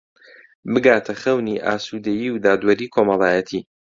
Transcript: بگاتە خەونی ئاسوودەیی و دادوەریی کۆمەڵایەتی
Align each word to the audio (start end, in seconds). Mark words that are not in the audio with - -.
بگاتە 0.73 1.13
خەونی 1.21 1.61
ئاسوودەیی 1.65 2.29
و 2.33 2.41
دادوەریی 2.45 2.91
کۆمەڵایەتی 2.95 3.61